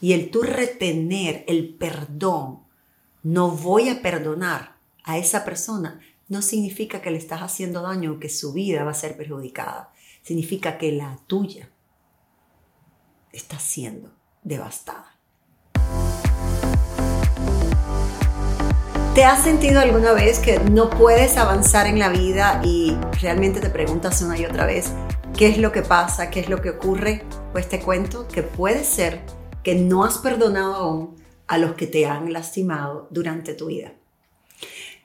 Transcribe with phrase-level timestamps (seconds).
[0.00, 2.64] Y el tú retener el perdón,
[3.22, 8.20] no voy a perdonar a esa persona, no significa que le estás haciendo daño o
[8.20, 9.92] que su vida va a ser perjudicada.
[10.22, 11.70] Significa que la tuya
[13.32, 14.12] está siendo
[14.42, 15.16] devastada.
[19.14, 23.70] ¿Te has sentido alguna vez que no puedes avanzar en la vida y realmente te
[23.70, 24.92] preguntas una y otra vez
[25.34, 27.24] qué es lo que pasa, qué es lo que ocurre?
[27.52, 29.22] Pues te cuento que puede ser
[29.66, 31.16] que no has perdonado aún
[31.48, 33.94] a los que te han lastimado durante tu vida.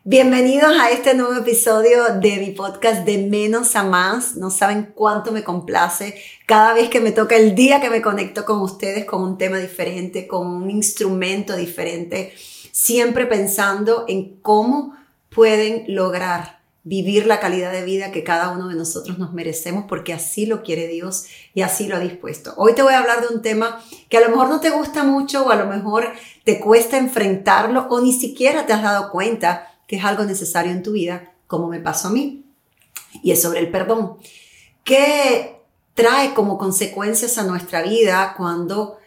[0.04, 4.36] Bienvenidos a este nuevo episodio de mi podcast de menos a más.
[4.36, 6.14] No saben cuánto me complace
[6.46, 9.58] cada vez que me toca el día que me conecto con ustedes con un tema
[9.58, 12.32] diferente, con un instrumento diferente
[12.72, 14.96] siempre pensando en cómo
[15.34, 20.14] pueden lograr vivir la calidad de vida que cada uno de nosotros nos merecemos porque
[20.14, 22.54] así lo quiere Dios y así lo ha dispuesto.
[22.58, 25.04] Hoy te voy a hablar de un tema que a lo mejor no te gusta
[25.04, 26.12] mucho o a lo mejor
[26.44, 30.84] te cuesta enfrentarlo o ni siquiera te has dado cuenta que es algo necesario en
[30.84, 32.46] tu vida, como me pasó a mí.
[33.22, 34.18] Y es sobre el perdón.
[34.84, 35.62] ¿Qué
[35.94, 38.98] trae como consecuencias a nuestra vida cuando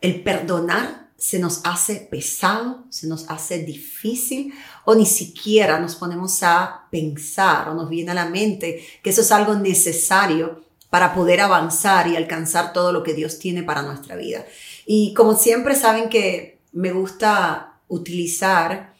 [0.00, 4.52] el perdonar se nos hace pesado, se nos hace difícil
[4.84, 9.22] o ni siquiera nos ponemos a pensar o nos viene a la mente que eso
[9.22, 14.16] es algo necesario para poder avanzar y alcanzar todo lo que Dios tiene para nuestra
[14.16, 14.44] vida.
[14.84, 18.94] Y como siempre saben que me gusta utilizar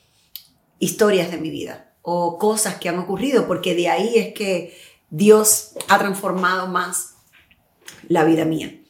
[0.78, 4.76] historias de mi vida o cosas que han ocurrido porque de ahí es que
[5.10, 7.14] Dios ha transformado más
[8.08, 8.80] la vida mía.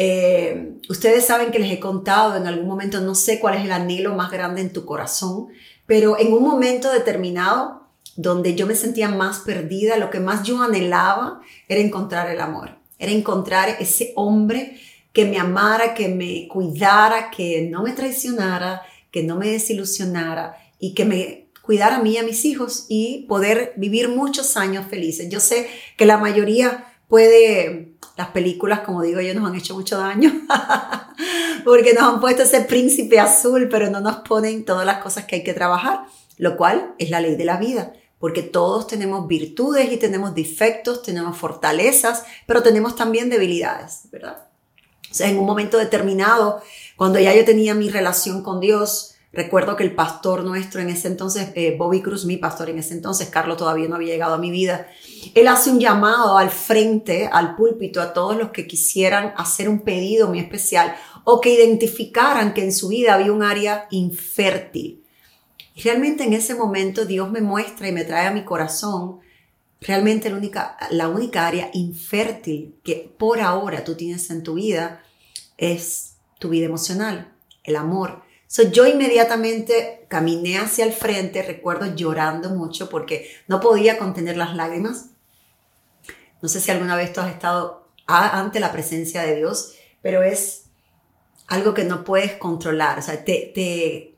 [0.00, 3.72] Eh, ustedes saben que les he contado en algún momento, no sé cuál es el
[3.72, 5.48] anhelo más grande en tu corazón,
[5.86, 10.62] pero en un momento determinado donde yo me sentía más perdida, lo que más yo
[10.62, 14.78] anhelaba era encontrar el amor, era encontrar ese hombre
[15.12, 20.94] que me amara, que me cuidara, que no me traicionara, que no me desilusionara y
[20.94, 25.28] que me cuidara a mí y a mis hijos y poder vivir muchos años felices.
[25.28, 29.96] Yo sé que la mayoría puede, las películas, como digo yo, nos han hecho mucho
[29.96, 30.32] daño,
[31.64, 35.36] porque nos han puesto ese príncipe azul, pero no nos ponen todas las cosas que
[35.36, 36.00] hay que trabajar,
[36.36, 41.04] lo cual es la ley de la vida, porque todos tenemos virtudes y tenemos defectos,
[41.04, 44.48] tenemos fortalezas, pero tenemos también debilidades, ¿verdad?
[45.08, 46.60] O sea, en un momento determinado,
[46.96, 51.08] cuando ya yo tenía mi relación con Dios, Recuerdo que el pastor nuestro en ese
[51.08, 54.38] entonces, eh, Bobby Cruz, mi pastor en ese entonces, Carlos todavía no había llegado a
[54.38, 54.88] mi vida,
[55.34, 59.80] él hace un llamado al frente, al púlpito, a todos los que quisieran hacer un
[59.80, 65.04] pedido muy especial o que identificaran que en su vida había un área infértil.
[65.74, 69.20] Y realmente en ese momento Dios me muestra y me trae a mi corazón
[69.80, 75.02] realmente la única, la única área infértil que por ahora tú tienes en tu vida
[75.58, 82.48] es tu vida emocional, el amor So, yo inmediatamente caminé hacia el frente, recuerdo llorando
[82.48, 85.10] mucho porque no podía contener las lágrimas.
[86.40, 90.64] No sé si alguna vez tú has estado ante la presencia de Dios, pero es
[91.46, 92.98] algo que no puedes controlar.
[92.98, 94.16] O sea, te, te,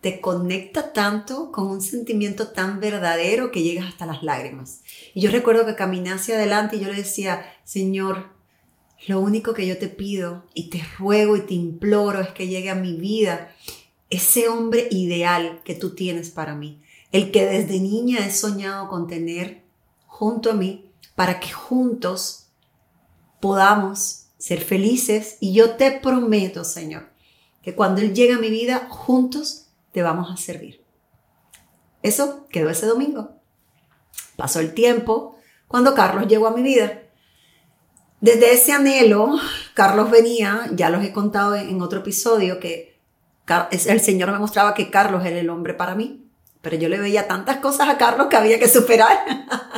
[0.00, 4.82] te conecta tanto con un sentimiento tan verdadero que llegas hasta las lágrimas.
[5.14, 8.33] Y yo recuerdo que caminé hacia adelante y yo le decía, Señor,
[9.06, 12.70] lo único que yo te pido y te ruego y te imploro es que llegue
[12.70, 13.54] a mi vida
[14.10, 16.80] ese hombre ideal que tú tienes para mí,
[17.12, 19.62] el que desde niña he soñado con tener
[20.06, 22.46] junto a mí para que juntos
[23.40, 27.10] podamos ser felices y yo te prometo, Señor,
[27.62, 30.82] que cuando Él llegue a mi vida, juntos te vamos a servir.
[32.02, 33.32] Eso quedó ese domingo.
[34.36, 35.38] Pasó el tiempo
[35.68, 37.03] cuando Carlos llegó a mi vida
[38.24, 39.38] desde ese anhelo,
[39.74, 42.96] Carlos venía, ya los he contado en otro episodio, que
[43.82, 46.24] el Señor me mostraba que Carlos era el hombre para mí,
[46.62, 49.18] pero yo le veía tantas cosas a Carlos que había que superar,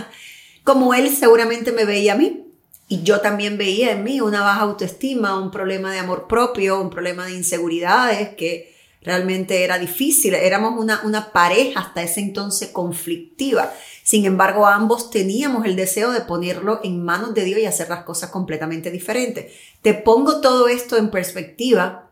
[0.63, 2.45] como él seguramente me veía a mí.
[2.87, 6.91] Y yo también veía en mí una baja autoestima, un problema de amor propio, un
[6.91, 8.76] problema de inseguridades que
[9.07, 10.35] realmente era difícil.
[10.35, 13.73] Éramos una, una pareja hasta ese entonces conflictiva.
[14.03, 18.03] Sin embargo, ambos teníamos el deseo de ponerlo en manos de Dios y hacer las
[18.03, 19.53] cosas completamente diferentes.
[19.81, 22.11] Te pongo todo esto en perspectiva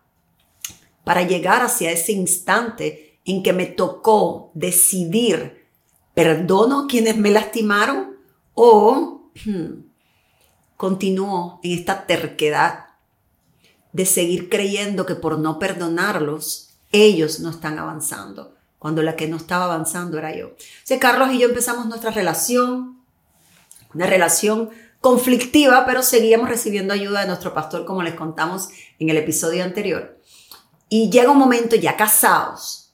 [1.03, 5.67] para llegar hacia ese instante en que me tocó decidir,
[6.15, 8.17] perdono a quienes me lastimaron
[8.55, 9.83] o hmm,
[10.77, 12.85] continúo en esta terquedad
[13.93, 19.37] de seguir creyendo que por no perdonarlos, ellos no están avanzando cuando la que no
[19.37, 20.49] estaba avanzando era yo.
[20.49, 23.03] O sea, Carlos y yo empezamos nuestra relación,
[23.95, 24.71] una relación
[25.01, 28.69] conflictiva, pero seguíamos recibiendo ayuda de nuestro pastor, como les contamos
[28.99, 30.19] en el episodio anterior.
[30.89, 32.93] Y llega un momento ya casados,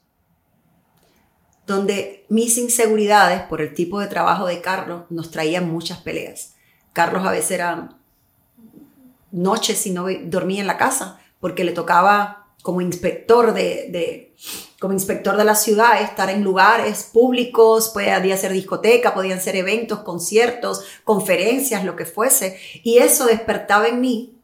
[1.67, 6.55] donde mis inseguridades por el tipo de trabajo de Carlos nos traían muchas peleas.
[6.93, 7.97] Carlos a veces era
[9.31, 14.33] noches y no dormía en la casa porque le tocaba como inspector de,
[14.79, 19.99] como inspector de la ciudad, estar en lugares públicos, podía ser discoteca, podían ser eventos,
[19.99, 22.59] conciertos, conferencias, lo que fuese.
[22.83, 24.37] Y eso despertaba en mí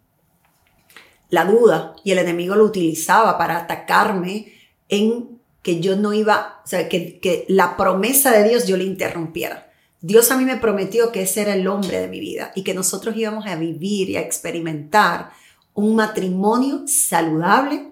[1.29, 4.53] la duda y el enemigo lo utilizaba para atacarme
[4.89, 8.85] en que yo no iba, o sea, que, que la promesa de Dios yo le
[8.85, 9.69] interrumpiera.
[9.99, 12.73] Dios a mí me prometió que ese era el hombre de mi vida y que
[12.73, 15.31] nosotros íbamos a vivir y a experimentar
[15.73, 17.91] un matrimonio saludable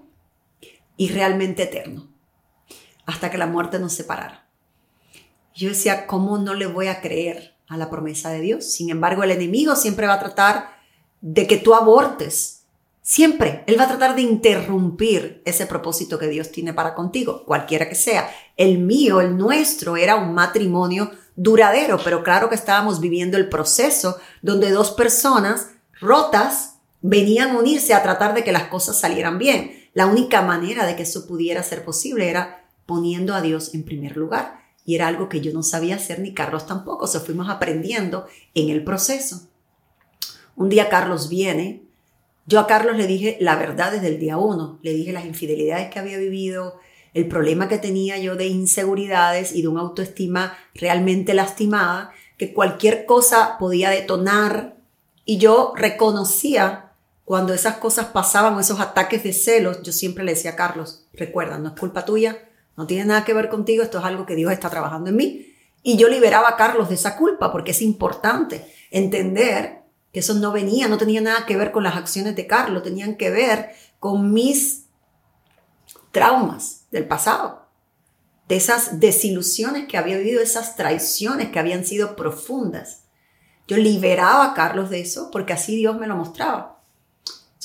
[0.98, 2.08] y realmente eterno,
[3.06, 4.48] hasta que la muerte nos separara.
[5.54, 8.66] Yo decía, ¿cómo no le voy a creer a la promesa de Dios?
[8.72, 10.76] Sin embargo, el enemigo siempre va a tratar
[11.22, 12.64] de que tú abortes.
[13.02, 17.88] Siempre, Él va a tratar de interrumpir ese propósito que Dios tiene para contigo, cualquiera
[17.88, 18.30] que sea.
[18.58, 24.18] El mío, el nuestro, era un matrimonio duradero, pero claro que estábamos viviendo el proceso
[24.42, 25.70] donde dos personas
[26.00, 29.85] rotas venían a unirse a tratar de que las cosas salieran bien.
[29.96, 34.18] La única manera de que eso pudiera ser posible era poniendo a Dios en primer
[34.18, 34.60] lugar.
[34.84, 37.06] Y era algo que yo no sabía hacer ni Carlos tampoco.
[37.06, 39.48] O sea, fuimos aprendiendo en el proceso.
[40.58, 41.84] Un día Carlos viene.
[42.46, 44.80] Yo a Carlos le dije la verdad desde el día uno.
[44.84, 46.78] Le dije las infidelidades que había vivido,
[47.14, 53.06] el problema que tenía yo de inseguridades y de una autoestima realmente lastimada, que cualquier
[53.06, 54.76] cosa podía detonar.
[55.24, 56.85] Y yo reconocía
[57.26, 61.58] cuando esas cosas pasaban, esos ataques de celos, yo siempre le decía a Carlos, recuerda,
[61.58, 62.38] no es culpa tuya,
[62.78, 65.48] no tiene nada que ver contigo, esto es algo que Dios está trabajando en mí.
[65.82, 69.82] Y yo liberaba a Carlos de esa culpa porque es importante entender
[70.14, 73.16] que eso no venía, no tenía nada que ver con las acciones de Carlos, tenían
[73.16, 74.86] que ver con mis
[76.12, 77.68] traumas del pasado,
[78.48, 83.06] de esas desilusiones que había vivido, esas traiciones que habían sido profundas.
[83.68, 86.75] Yo liberaba a Carlos de eso porque así Dios me lo mostraba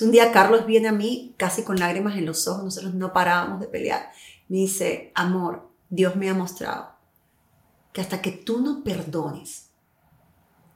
[0.03, 3.61] un día Carlos viene a mí casi con lágrimas en los ojos, nosotros no parábamos
[3.61, 4.11] de pelear.
[4.49, 6.91] Me dice, amor, Dios me ha mostrado
[7.93, 9.71] que hasta que tú no perdones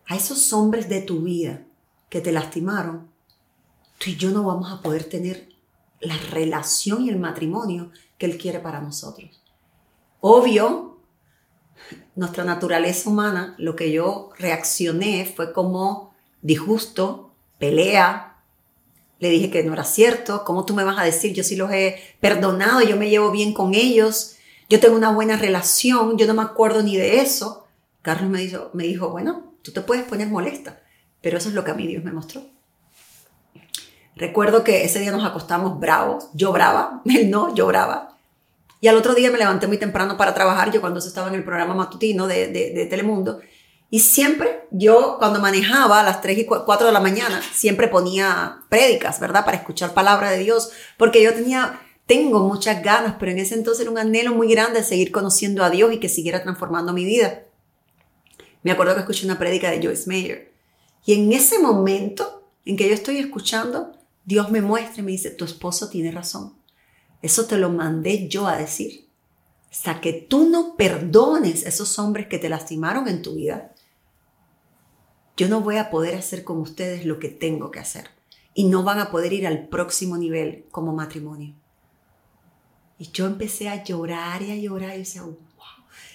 [0.06, 1.64] a esos hombres de tu vida
[2.08, 3.08] que te lastimaron,
[3.98, 5.48] tú y yo no vamos a poder tener
[6.00, 9.42] la relación y el matrimonio que Él quiere para nosotros.
[10.20, 10.98] Obvio,
[12.14, 18.33] nuestra naturaleza humana, lo que yo reaccioné fue como disgusto, pelea,
[19.20, 21.32] le dije que no era cierto, ¿cómo tú me vas a decir?
[21.32, 24.36] Yo sí los he perdonado, yo me llevo bien con ellos,
[24.68, 27.66] yo tengo una buena relación, yo no me acuerdo ni de eso.
[28.02, 30.82] Carlos me dijo, me dijo, bueno, tú te puedes poner molesta,
[31.20, 32.42] pero eso es lo que a mí Dios me mostró.
[34.16, 38.16] Recuerdo que ese día nos acostamos bravos, yo brava, él no, yo brava.
[38.80, 41.44] Y al otro día me levanté muy temprano para trabajar, yo cuando estaba en el
[41.44, 43.40] programa matutino de, de, de Telemundo,
[43.94, 48.64] y siempre yo cuando manejaba a las 3 y 4 de la mañana, siempre ponía
[48.68, 49.44] prédicas, ¿verdad?
[49.44, 53.82] Para escuchar palabra de Dios, porque yo tenía, tengo muchas ganas, pero en ese entonces
[53.82, 57.04] era un anhelo muy grande de seguir conociendo a Dios y que siguiera transformando mi
[57.04, 57.44] vida.
[58.64, 60.52] Me acuerdo que escuché una prédica de Joyce Mayer.
[61.06, 63.92] Y en ese momento en que yo estoy escuchando,
[64.24, 66.54] Dios me muestra y me dice, tu esposo tiene razón.
[67.22, 69.06] Eso te lo mandé yo a decir.
[69.70, 73.70] Hasta que tú no perdones a esos hombres que te lastimaron en tu vida,
[75.36, 78.10] yo no voy a poder hacer con ustedes lo que tengo que hacer.
[78.54, 81.54] Y no van a poder ir al próximo nivel como matrimonio.
[82.98, 85.36] Y yo empecé a llorar y a llorar y decía, wow.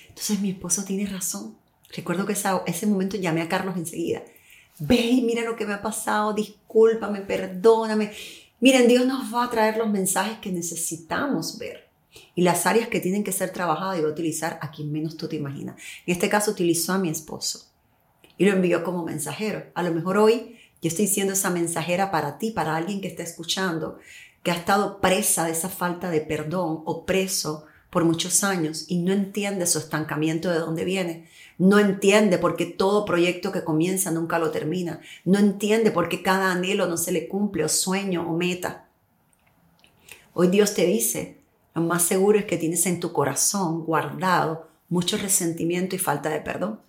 [0.07, 1.57] Entonces mi esposo tiene razón.
[1.93, 4.23] Recuerdo que ese momento llamé a Carlos enseguida.
[4.79, 8.13] Ve y mira lo que me ha pasado, discúlpame, perdóname.
[8.61, 11.89] Miren, Dios nos va a traer los mensajes que necesitamos ver.
[12.35, 15.17] Y las áreas que tienen que ser trabajadas y va a utilizar a quien menos
[15.17, 15.75] tú te imaginas.
[16.05, 17.68] En este caso utilizó a mi esposo
[18.39, 19.65] y lo envió como mensajero.
[19.75, 23.21] A lo mejor hoy yo estoy siendo esa mensajera para ti, para alguien que está
[23.21, 23.99] escuchando,
[24.41, 28.99] que ha estado presa de esa falta de perdón o preso por muchos años y
[28.99, 31.27] no entiende su estancamiento de dónde viene.
[31.57, 35.01] No entiende por qué todo proyecto que comienza nunca lo termina.
[35.25, 38.87] No entiende por qué cada anhelo no se le cumple o sueño o meta.
[40.33, 41.41] Hoy Dios te dice,
[41.75, 46.39] lo más seguro es que tienes en tu corazón guardado mucho resentimiento y falta de
[46.39, 46.79] perdón.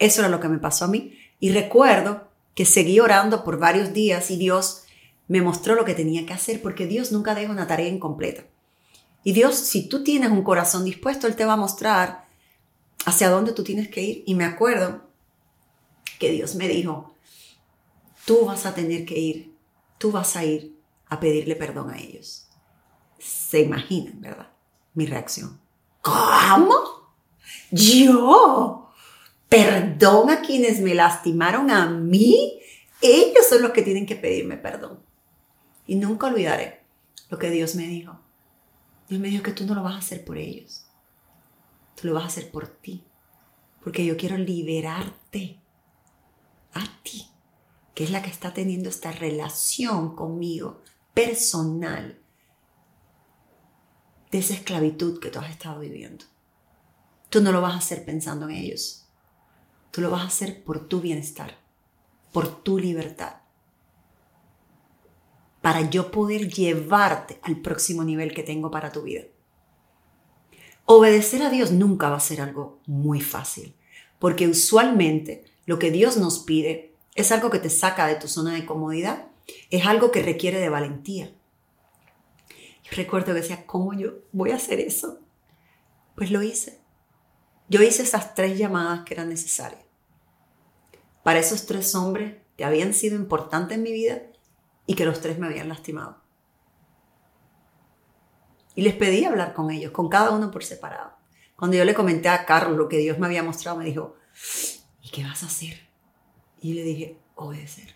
[0.00, 1.16] Eso era lo que me pasó a mí.
[1.38, 4.84] Y recuerdo que seguí orando por varios días y Dios
[5.28, 8.42] me mostró lo que tenía que hacer porque Dios nunca deja una tarea incompleta.
[9.22, 12.26] Y Dios, si tú tienes un corazón dispuesto, Él te va a mostrar
[13.04, 14.24] hacia dónde tú tienes que ir.
[14.26, 15.02] Y me acuerdo
[16.18, 17.14] que Dios me dijo,
[18.24, 19.54] tú vas a tener que ir,
[19.98, 20.74] tú vas a ir
[21.08, 22.46] a pedirle perdón a ellos.
[23.18, 24.48] Se imaginan, ¿verdad?
[24.94, 25.60] Mi reacción.
[26.00, 27.12] ¿Cómo?
[27.70, 28.79] ¿Yo?
[29.50, 32.60] ¿Perdón a quienes me lastimaron a mí?
[33.02, 35.00] Ellos son los que tienen que pedirme perdón.
[35.88, 36.84] Y nunca olvidaré
[37.28, 38.20] lo que Dios me dijo.
[39.08, 40.86] Dios me dijo que tú no lo vas a hacer por ellos.
[42.00, 43.04] Tú lo vas a hacer por ti.
[43.82, 45.60] Porque yo quiero liberarte
[46.72, 47.26] a ti,
[47.92, 50.80] que es la que está teniendo esta relación conmigo
[51.12, 52.20] personal
[54.30, 56.24] de esa esclavitud que tú has estado viviendo.
[57.30, 58.99] Tú no lo vas a hacer pensando en ellos.
[59.90, 61.58] Tú lo vas a hacer por tu bienestar,
[62.32, 63.36] por tu libertad.
[65.60, 69.24] Para yo poder llevarte al próximo nivel que tengo para tu vida.
[70.86, 73.76] Obedecer a Dios nunca va a ser algo muy fácil,
[74.18, 78.54] porque usualmente lo que Dios nos pide es algo que te saca de tu zona
[78.54, 79.28] de comodidad,
[79.70, 81.32] es algo que requiere de valentía.
[82.82, 85.20] Yo recuerdo que decía, ¿cómo yo voy a hacer eso?
[86.16, 86.79] Pues lo hice.
[87.70, 89.80] Yo hice esas tres llamadas que eran necesarias.
[91.22, 94.22] Para esos tres hombres que habían sido importantes en mi vida
[94.86, 96.20] y que los tres me habían lastimado.
[98.74, 101.12] Y les pedí hablar con ellos, con cada uno por separado.
[101.54, 104.16] Cuando yo le comenté a Carlos lo que Dios me había mostrado, me dijo,
[105.00, 105.88] ¿y qué vas a hacer?
[106.60, 107.94] Y le dije, obedecer.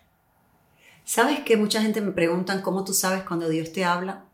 [1.03, 4.27] ¿Sabes que mucha gente me pregunta cómo tú sabes cuando Dios te habla?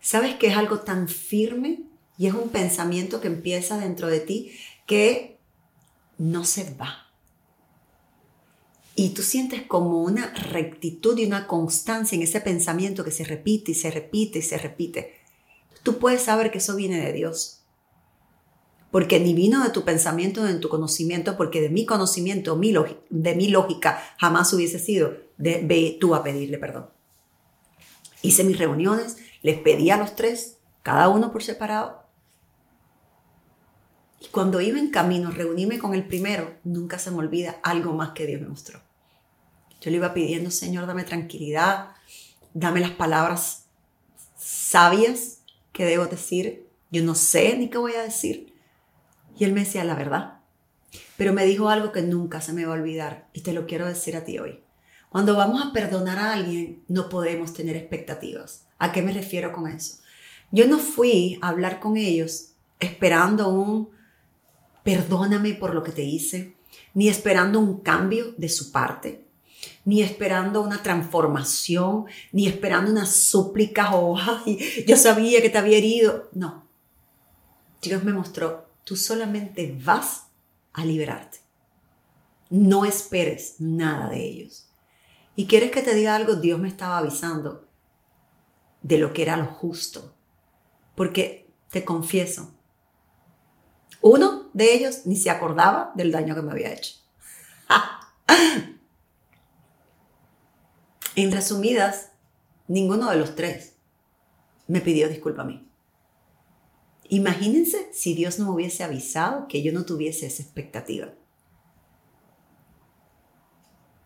[0.00, 1.82] ¿Sabes que es algo tan firme
[2.18, 4.52] y es un pensamiento que empieza dentro de ti
[4.86, 5.38] que
[6.18, 7.06] no se va?
[8.98, 13.72] Y tú sientes como una rectitud y una constancia en ese pensamiento que se repite
[13.72, 15.14] y se repite y se repite.
[15.82, 17.60] Tú puedes saber que eso viene de Dios.
[18.90, 22.58] Porque ni vino de tu pensamiento, ni de tu conocimiento, porque de mi conocimiento,
[23.10, 26.88] de mi lógica, jamás hubiese sido de ve tú a pedirle perdón.
[28.22, 32.05] Hice mis reuniones, les pedí a los tres, cada uno por separado.
[34.20, 38.10] Y cuando iba en camino, reuníme con el primero, nunca se me olvida algo más
[38.10, 38.80] que Dios me mostró.
[39.80, 41.90] Yo le iba pidiendo, Señor, dame tranquilidad,
[42.54, 43.66] dame las palabras
[44.36, 45.42] sabias
[45.72, 46.66] que debo decir.
[46.90, 48.54] Yo no sé ni qué voy a decir.
[49.38, 50.40] Y él me decía la verdad.
[51.16, 53.86] Pero me dijo algo que nunca se me va a olvidar y te lo quiero
[53.86, 54.60] decir a ti hoy.
[55.10, 58.66] Cuando vamos a perdonar a alguien, no podemos tener expectativas.
[58.78, 59.98] ¿A qué me refiero con eso?
[60.50, 63.90] Yo no fui a hablar con ellos esperando un
[64.86, 66.54] perdóname por lo que te hice,
[66.94, 69.26] ni esperando un cambio de su parte,
[69.84, 74.16] ni esperando una transformación, ni esperando una súplica o
[74.86, 76.28] yo sabía que te había herido.
[76.32, 76.68] No.
[77.82, 80.28] Dios me mostró, tú solamente vas
[80.72, 81.38] a liberarte.
[82.48, 84.68] No esperes nada de ellos.
[85.34, 87.66] Y quieres que te diga algo, Dios me estaba avisando
[88.82, 90.14] de lo que era lo justo.
[90.94, 92.55] Porque te confieso,
[94.08, 96.94] uno de ellos ni se acordaba del daño que me había hecho.
[101.18, 102.10] En resumidas,
[102.68, 103.76] ninguno de los tres
[104.66, 105.66] me pidió disculpa a mí.
[107.08, 111.14] Imagínense si Dios no me hubiese avisado que yo no tuviese esa expectativa.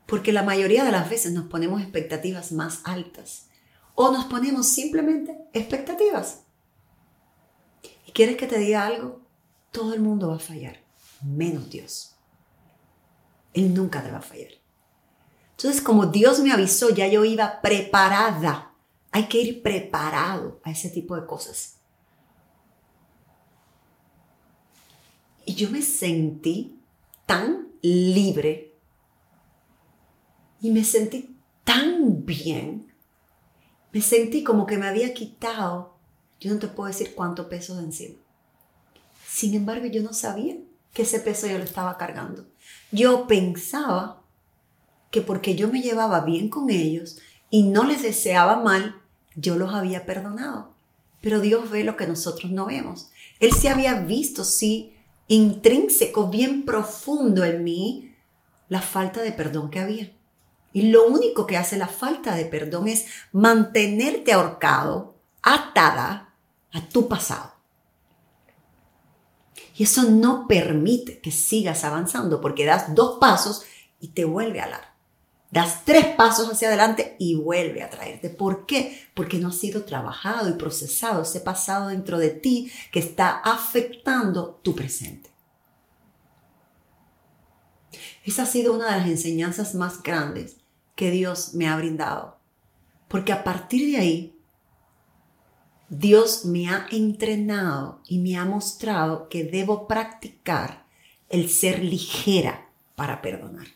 [0.06, 3.48] Porque la mayoría de las veces nos ponemos expectativas más altas
[3.94, 6.42] o nos ponemos simplemente expectativas.
[8.06, 9.19] ¿Y quieres que te diga algo?
[9.70, 10.80] Todo el mundo va a fallar,
[11.22, 12.16] menos Dios.
[13.52, 14.52] Él nunca te va a fallar.
[15.56, 18.72] Entonces, como Dios me avisó, ya yo iba preparada.
[19.12, 21.76] Hay que ir preparado a ese tipo de cosas.
[25.44, 26.80] Y yo me sentí
[27.26, 28.74] tan libre
[30.60, 32.92] y me sentí tan bien.
[33.92, 35.96] Me sentí como que me había quitado,
[36.38, 38.18] yo no te puedo decir cuánto peso de encima.
[39.30, 40.56] Sin embargo, yo no sabía
[40.92, 42.46] que ese peso yo lo estaba cargando.
[42.90, 44.22] Yo pensaba
[45.12, 47.18] que porque yo me llevaba bien con ellos
[47.48, 49.00] y no les deseaba mal,
[49.36, 50.74] yo los había perdonado.
[51.20, 53.12] Pero Dios ve lo que nosotros no vemos.
[53.38, 54.94] Él se había visto, sí,
[55.28, 58.16] intrínseco, bien profundo en mí,
[58.68, 60.12] la falta de perdón que había.
[60.72, 66.34] Y lo único que hace la falta de perdón es mantenerte ahorcado, atada
[66.72, 67.59] a tu pasado.
[69.80, 73.62] Y eso no permite que sigas avanzando porque das dos pasos
[73.98, 74.94] y te vuelve a alar.
[75.50, 78.28] Das tres pasos hacia adelante y vuelve a traerte.
[78.28, 79.08] ¿Por qué?
[79.14, 84.60] Porque no ha sido trabajado y procesado ese pasado dentro de ti que está afectando
[84.62, 85.30] tu presente.
[88.22, 90.58] Esa ha sido una de las enseñanzas más grandes
[90.94, 92.38] que Dios me ha brindado.
[93.08, 94.39] Porque a partir de ahí,
[95.90, 100.86] Dios me ha entrenado y me ha mostrado que debo practicar
[101.28, 103.66] el ser ligera para perdonar.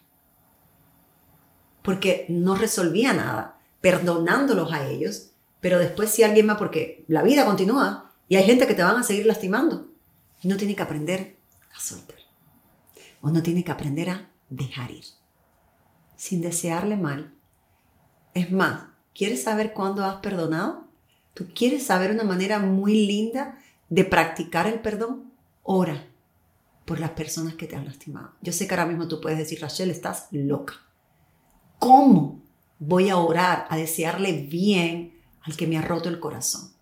[1.82, 7.44] Porque no resolvía nada perdonándolos a ellos, pero después si alguien más, porque la vida
[7.44, 9.88] continúa y hay gente que te van a seguir lastimando,
[10.44, 11.36] no tiene que aprender
[11.74, 12.18] a soltar.
[13.22, 15.04] Uno tiene que aprender a dejar ir,
[16.16, 17.34] sin desearle mal.
[18.34, 20.83] Es más, ¿quieres saber cuándo has perdonado?
[21.34, 25.32] ¿Tú quieres saber una manera muy linda de practicar el perdón?
[25.62, 26.06] Ora
[26.84, 28.32] por las personas que te han lastimado.
[28.42, 30.74] Yo sé que ahora mismo tú puedes decir, Rachel, estás loca.
[31.78, 32.42] ¿Cómo
[32.78, 36.72] voy a orar, a desearle bien al que me ha roto el corazón?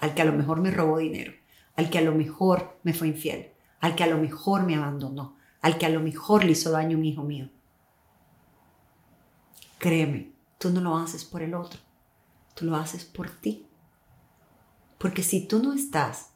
[0.00, 1.32] Al que a lo mejor me robó dinero,
[1.76, 3.50] al que a lo mejor me fue infiel,
[3.80, 6.96] al que a lo mejor me abandonó, al que a lo mejor le hizo daño
[6.96, 7.50] a un hijo mío.
[9.78, 11.80] Créeme, tú no lo haces por el otro,
[12.54, 13.66] tú lo haces por ti.
[15.00, 16.26] Porque si tú no estás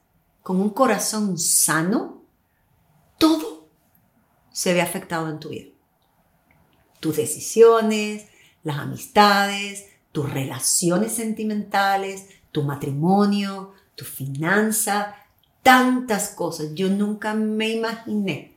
[0.42, 2.22] con un corazón sano,
[3.18, 3.68] todo
[4.50, 5.70] se ve afectado en tu vida.
[6.98, 8.26] Tus decisiones,
[8.62, 15.14] las amistades, tus relaciones sentimentales, tu matrimonio, tu finanza,
[15.62, 16.68] tantas cosas.
[16.72, 18.56] Yo nunca me imaginé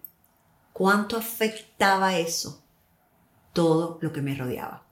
[0.71, 2.63] cuánto afectaba eso
[3.51, 4.87] todo lo que me rodeaba.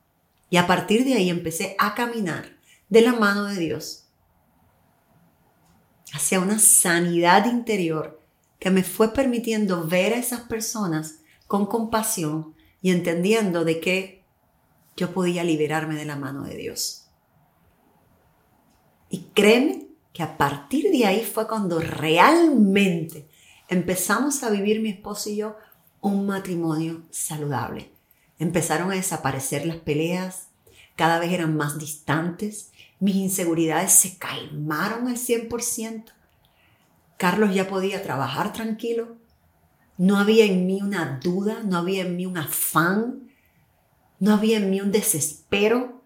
[0.49, 2.57] Y a partir de ahí empecé a caminar
[2.89, 4.04] de la mano de Dios
[6.13, 8.21] hacia una sanidad interior
[8.59, 14.23] que me fue permitiendo ver a esas personas con compasión y entendiendo de que
[14.95, 17.07] yo podía liberarme de la mano de Dios.
[19.09, 23.27] Y créeme que a partir de ahí fue cuando realmente
[23.67, 25.57] empezamos a vivir mi esposo y yo
[26.01, 27.91] un matrimonio saludable.
[28.39, 30.49] Empezaron a desaparecer las peleas,
[30.95, 32.71] cada vez eran más distantes,
[33.05, 36.05] mis inseguridades se calmaron al 100%.
[37.17, 39.17] Carlos ya podía trabajar tranquilo.
[39.97, 43.29] No había en mí una duda, no había en mí un afán,
[44.19, 46.01] no había en mí un desespero.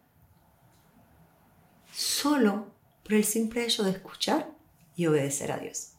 [1.94, 2.68] Solo
[3.04, 4.52] por el simple hecho de escuchar
[4.98, 5.94] y obedecer a Dios.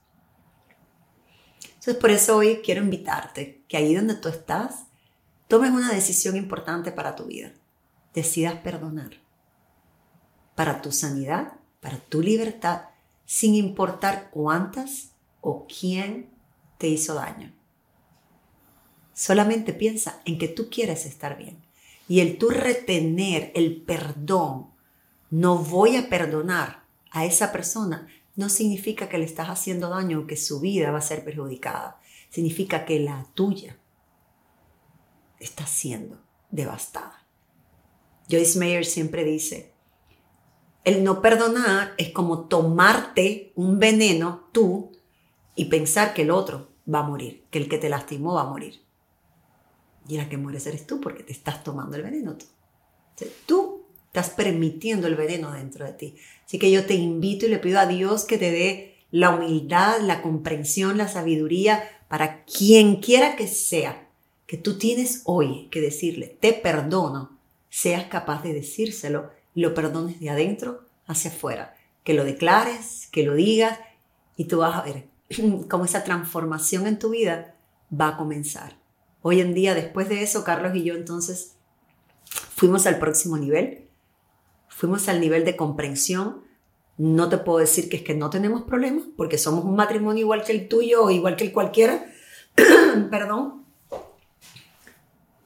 [1.64, 4.84] Entonces por eso hoy quiero invitarte que ahí donde tú estás,
[5.48, 7.52] tomes una decisión importante para tu vida.
[8.12, 9.29] Decidas perdonar.
[10.60, 12.82] Para tu sanidad, para tu libertad
[13.24, 16.28] sin importar cuántas o quién
[16.76, 17.50] te hizo daño.
[19.14, 21.64] Solamente piensa en que tú quieres estar bien.
[22.08, 24.66] Y el tú retener el perdón,
[25.30, 30.26] no voy a perdonar a esa persona, no significa que le estás haciendo daño o
[30.26, 32.02] que su vida va a ser perjudicada.
[32.28, 33.78] Significa que la tuya
[35.38, 36.20] está siendo
[36.50, 37.24] devastada.
[38.28, 39.79] Joyce Mayer siempre dice,
[40.84, 44.92] el no perdonar es como tomarte un veneno tú
[45.54, 48.50] y pensar que el otro va a morir, que el que te lastimó va a
[48.50, 48.82] morir.
[50.08, 52.46] Y la que mueres eres tú porque te estás tomando el veneno tú.
[53.46, 56.16] tú estás permitiendo el veneno dentro de ti.
[56.44, 60.00] Así que yo te invito y le pido a Dios que te dé la humildad,
[60.00, 64.08] la comprensión, la sabiduría para quien quiera que sea
[64.46, 67.38] que tú tienes hoy que decirle, te perdono,
[67.68, 71.74] seas capaz de decírselo lo perdones de adentro hacia afuera.
[72.04, 73.78] Que lo declares, que lo digas
[74.36, 75.08] y tú vas a ver
[75.68, 77.54] cómo esa transformación en tu vida
[77.92, 78.76] va a comenzar.
[79.22, 81.56] Hoy en día, después de eso, Carlos y yo entonces
[82.24, 83.86] fuimos al próximo nivel.
[84.68, 86.42] Fuimos al nivel de comprensión.
[86.96, 90.44] No te puedo decir que es que no tenemos problemas, porque somos un matrimonio igual
[90.44, 92.06] que el tuyo o igual que el cualquiera.
[93.10, 93.64] Perdón.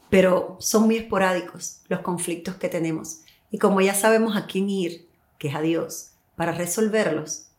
[0.09, 3.24] Pero son muy esporádicos los conflictos que tenemos.
[3.55, 7.53] Y como ya sabemos a quién ir, que es a Dios, para resolverlos,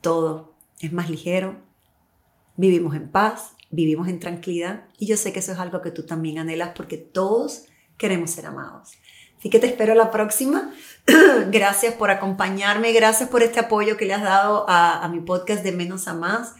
[0.00, 1.56] todo es más ligero,
[2.56, 6.06] vivimos en paz, vivimos en tranquilidad y yo sé que eso es algo que tú
[6.06, 7.66] también anhelas porque todos
[7.98, 8.92] queremos ser amados.
[9.38, 10.72] Así que te espero la próxima.
[11.50, 15.72] gracias por acompañarme, gracias por este apoyo que le has dado a, mi podcast de
[15.72, 16.54] menos a más.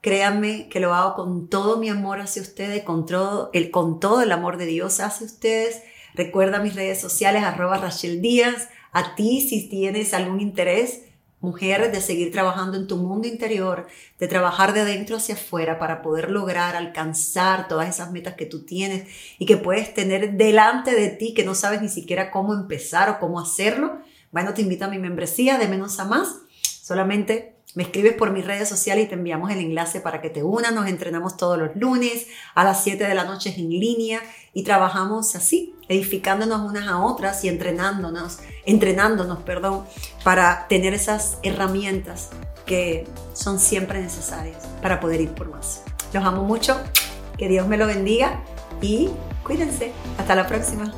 [0.00, 4.22] Créanme que lo hago con todo mi amor hacia ustedes, con todo el, con todo
[4.22, 5.82] el amor de Dios hacia ustedes.
[6.14, 8.68] Recuerda mis redes sociales, arroba Rachel Díaz.
[8.92, 11.02] A ti, si tienes algún interés,
[11.40, 13.86] mujer, de seguir trabajando en tu mundo interior,
[14.18, 18.64] de trabajar de adentro hacia afuera para poder lograr alcanzar todas esas metas que tú
[18.64, 23.08] tienes y que puedes tener delante de ti que no sabes ni siquiera cómo empezar
[23.08, 23.98] o cómo hacerlo.
[24.32, 26.36] Bueno, te invito a mi membresía de menos a más.
[26.62, 30.42] Solamente Me escribes por mis redes sociales y te enviamos el enlace para que te
[30.42, 30.72] unas.
[30.72, 34.20] Nos entrenamos todos los lunes a las 7 de la noche en línea
[34.52, 39.84] y trabajamos así, edificándonos unas a otras y entrenándonos, entrenándonos, perdón,
[40.24, 42.30] para tener esas herramientas
[42.66, 45.82] que son siempre necesarias para poder ir por más.
[46.12, 46.80] Los amo mucho,
[47.38, 48.42] que Dios me lo bendiga
[48.80, 49.10] y
[49.44, 49.92] cuídense.
[50.18, 50.92] Hasta la próxima.